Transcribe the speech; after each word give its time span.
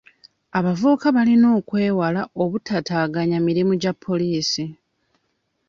Abavubuka 0.57 1.07
balina 1.17 1.47
okwewala 1.59 2.21
obutaataaganya 2.43 3.35
emirimu 3.41 3.73
gya 3.81 3.93
poliisi. 4.03 4.65